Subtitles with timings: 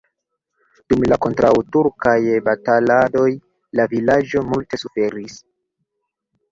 [0.93, 2.15] Dum la kontraŭturkaj
[2.49, 3.29] bataladoj
[3.81, 5.39] la vilaĝo multe suferis.